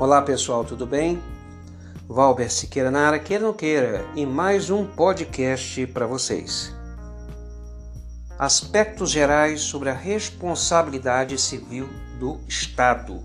[0.00, 1.22] Olá pessoal, tudo bem?
[2.08, 6.74] Valber Siqueira na área, queira não queira, e mais um podcast para vocês.
[8.38, 11.86] Aspectos gerais sobre a responsabilidade civil
[12.18, 13.22] do Estado.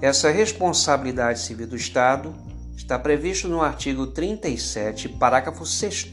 [0.00, 2.32] Essa responsabilidade civil do Estado
[2.76, 6.12] está previsto no artigo 37, parágrafo 6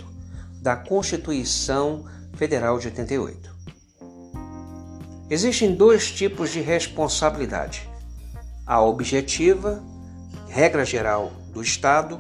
[0.64, 3.56] da Constituição Federal de 88.
[5.30, 7.94] Existem dois tipos de responsabilidade
[8.66, 9.84] a objetiva,
[10.50, 12.20] regra geral do Estado,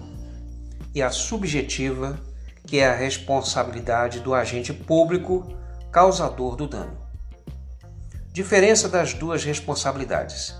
[0.93, 2.19] e a subjetiva,
[2.65, 5.45] que é a responsabilidade do agente público
[5.91, 6.97] causador do dano.
[8.31, 10.55] Diferença das duas responsabilidades.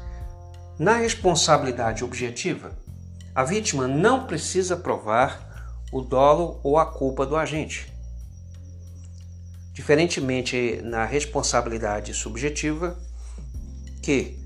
[0.77, 2.71] Na responsabilidade objetiva,
[3.33, 7.93] a vítima não precisa provar o dolo ou a culpa do agente.
[9.73, 12.97] Diferentemente na responsabilidade subjetiva,
[14.01, 14.44] que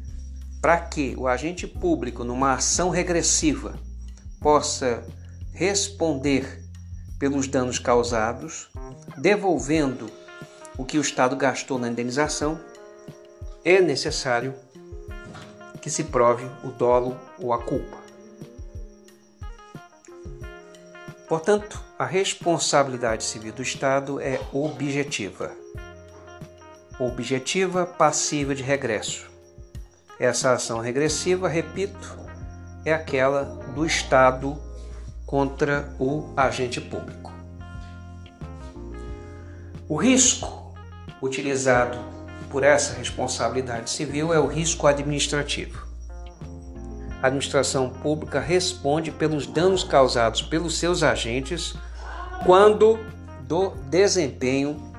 [0.61, 3.79] para que o agente público, numa ação regressiva,
[4.39, 5.03] possa
[5.53, 6.63] responder
[7.17, 8.69] pelos danos causados,
[9.17, 10.09] devolvendo
[10.77, 12.59] o que o Estado gastou na indenização,
[13.63, 14.53] é necessário
[15.81, 17.97] que se prove o dolo ou a culpa.
[21.27, 25.51] Portanto, a responsabilidade civil do Estado é objetiva.
[26.99, 29.29] Objetiva passiva de regresso
[30.19, 32.19] essa ação regressiva, repito,
[32.83, 34.57] é aquela do Estado
[35.25, 37.31] contra o agente público.
[39.87, 40.75] O risco
[41.21, 41.97] utilizado
[42.49, 45.87] por essa responsabilidade civil é o risco administrativo.
[47.21, 51.75] A administração pública responde pelos danos causados pelos seus agentes
[52.45, 52.99] quando
[53.41, 54.93] do desempenho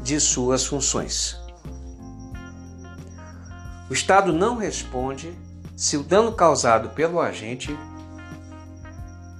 [0.00, 1.45] de suas funções.
[3.88, 5.32] O Estado não responde
[5.76, 7.76] se o dano causado pelo agente,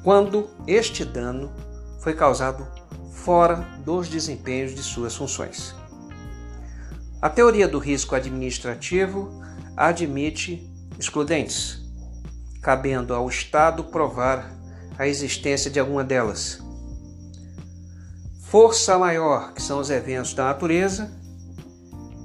[0.05, 1.51] quando este dano
[2.01, 2.67] foi causado
[3.11, 5.75] fora dos desempenhos de suas funções.
[7.21, 9.43] A teoria do risco administrativo
[9.77, 11.81] admite excludentes,
[12.63, 14.55] cabendo ao Estado provar
[14.97, 16.61] a existência de alguma delas.
[18.43, 21.11] Força maior, que são os eventos da natureza,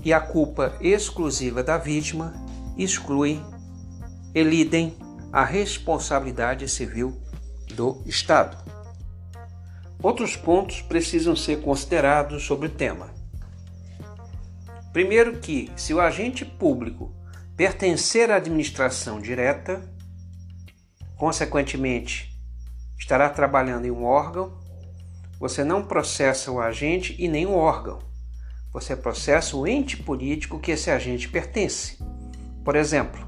[0.04, 2.34] e a culpa exclusiva da vítima
[2.78, 3.40] exclui,
[4.34, 4.96] elidem
[5.32, 7.22] a responsabilidade civil
[7.76, 8.58] do Estado.
[10.02, 13.10] Outros pontos precisam ser considerados sobre o tema.
[14.92, 17.16] Primeiro que, se o agente público
[17.56, 19.82] pertencer à administração direta,
[21.16, 22.36] consequentemente
[22.98, 24.60] estará trabalhando em um órgão,
[25.40, 28.11] você não processa o agente e nem o órgão
[28.72, 31.98] você processa o ente político que esse agente pertence.
[32.64, 33.28] Por exemplo,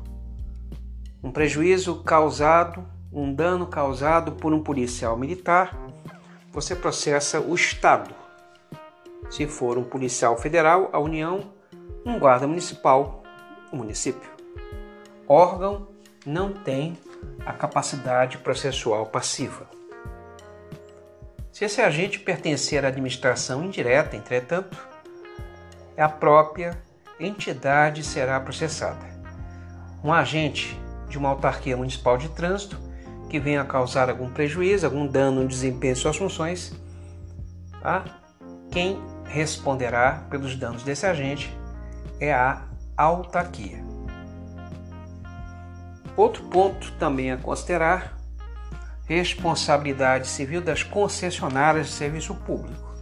[1.21, 5.77] um prejuízo causado, um dano causado por um policial militar,
[6.51, 8.13] você processa o Estado.
[9.29, 11.51] Se for um policial federal, a União,
[12.05, 13.23] um guarda municipal,
[13.71, 14.29] o município.
[15.27, 15.87] Órgão
[16.25, 16.97] não tem
[17.45, 19.67] a capacidade processual passiva.
[21.51, 24.92] Se esse agente pertencer à administração indireta, entretanto,
[26.01, 26.77] a própria
[27.19, 29.05] entidade será processada.
[30.03, 32.77] Um agente de uma autarquia municipal de trânsito
[33.29, 36.73] que venha causar algum prejuízo, algum dano no desempenho de suas funções,
[37.83, 38.03] a
[38.71, 41.55] quem responderá pelos danos desse agente
[42.19, 42.63] é a
[42.95, 43.83] autarquia.
[46.15, 48.17] Outro ponto também a considerar:
[49.07, 52.92] responsabilidade civil das concessionárias de serviço público.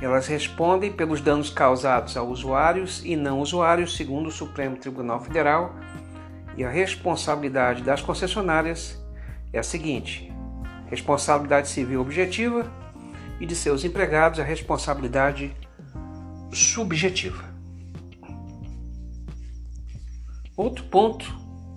[0.00, 5.74] Elas respondem pelos danos causados a usuários e não usuários, segundo o Supremo Tribunal Federal,
[6.56, 9.02] e a responsabilidade das concessionárias
[9.52, 10.30] é a seguinte:
[10.86, 12.70] responsabilidade civil objetiva
[13.40, 15.54] e de seus empregados a responsabilidade
[16.52, 17.44] subjetiva.
[20.56, 21.26] Outro ponto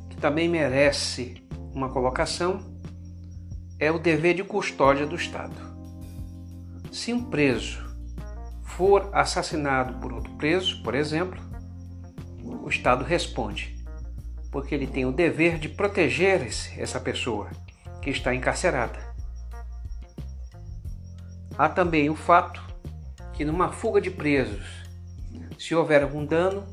[0.09, 1.41] que também merece
[1.73, 2.59] uma colocação
[3.77, 5.55] é o dever de custódia do Estado.
[6.91, 7.88] Se um preso
[8.79, 11.37] for assassinado por outro preso, por exemplo,
[12.63, 13.77] o Estado responde,
[14.49, 16.47] porque ele tem o dever de proteger
[16.77, 17.49] essa pessoa
[18.01, 18.97] que está encarcerada.
[21.57, 22.63] Há também o fato
[23.33, 24.65] que numa fuga de presos,
[25.57, 26.65] se houver algum dano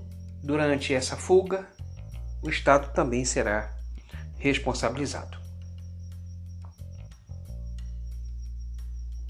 [0.45, 1.67] durante essa fuga,
[2.41, 3.77] o Estado também será
[4.39, 5.37] responsabilizado.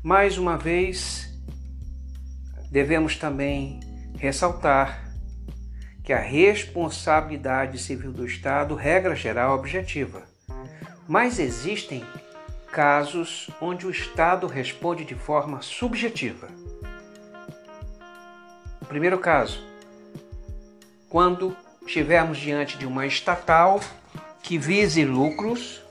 [0.05, 1.27] Mais uma vez,
[2.71, 3.81] devemos também
[4.19, 5.07] ressaltar
[6.03, 10.23] que a responsabilidade civil do Estado, regra geral, objetiva.
[11.09, 12.05] Mas existem
[12.71, 16.49] casos onde o Estado responde de forma subjetiva.
[18.87, 19.65] Primeiro caso,
[21.09, 23.81] quando estivermos diante de uma estatal
[24.43, 25.83] que vise lucros,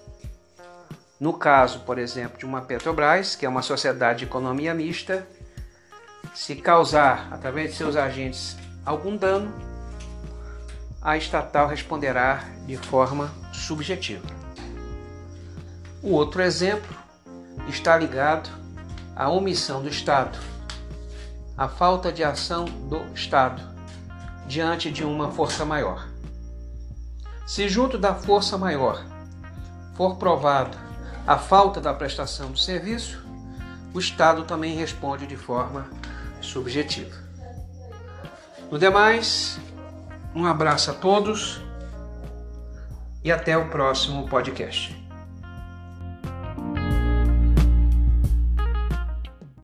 [1.20, 5.28] no caso, por exemplo, de uma Petrobras, que é uma sociedade de economia mista,
[6.36, 9.54] se causar, através de seus agentes, algum dano,
[11.02, 14.28] a estatal responderá de forma subjetiva.
[16.04, 16.94] O outro exemplo
[17.70, 18.50] está ligado
[19.16, 20.38] à omissão do Estado,
[21.58, 23.64] à falta de ação do Estado
[24.46, 26.06] diante de uma força maior.
[27.48, 29.04] Se junto da força maior
[29.96, 30.78] for provado
[31.26, 33.26] a falta da prestação do serviço,
[33.94, 35.90] o Estado também responde de forma
[36.46, 37.16] subjetiva.
[38.72, 39.60] No demais,
[40.34, 41.62] um abraço a todos
[43.24, 45.05] e até o próximo podcast.